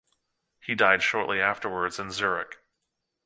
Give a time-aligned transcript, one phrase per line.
[0.59, 2.57] He died shortly afterwards in Zurich.